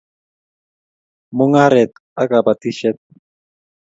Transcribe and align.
Mung'aret 1.35 1.93
ak 2.21 2.27
kabatishet 2.31 2.97